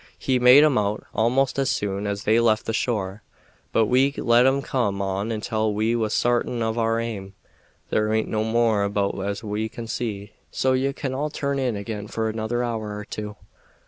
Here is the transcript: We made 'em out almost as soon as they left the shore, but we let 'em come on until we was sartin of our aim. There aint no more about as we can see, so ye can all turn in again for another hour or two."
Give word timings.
We 0.27 0.39
made 0.39 0.63
'em 0.63 0.79
out 0.79 1.05
almost 1.13 1.59
as 1.59 1.69
soon 1.69 2.07
as 2.07 2.23
they 2.23 2.39
left 2.39 2.65
the 2.65 2.73
shore, 2.73 3.21
but 3.71 3.85
we 3.85 4.13
let 4.17 4.47
'em 4.47 4.63
come 4.63 4.99
on 4.99 5.31
until 5.31 5.75
we 5.75 5.95
was 5.95 6.11
sartin 6.15 6.63
of 6.63 6.75
our 6.75 6.99
aim. 6.99 7.35
There 7.91 8.11
aint 8.11 8.27
no 8.27 8.43
more 8.43 8.81
about 8.83 9.19
as 9.19 9.43
we 9.43 9.69
can 9.69 9.85
see, 9.85 10.31
so 10.49 10.73
ye 10.73 10.91
can 10.93 11.13
all 11.13 11.29
turn 11.29 11.59
in 11.59 11.75
again 11.75 12.07
for 12.07 12.29
another 12.29 12.63
hour 12.63 12.97
or 12.97 13.05
two." 13.05 13.35